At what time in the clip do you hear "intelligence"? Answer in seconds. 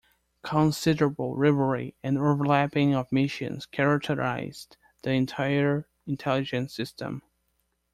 6.07-6.73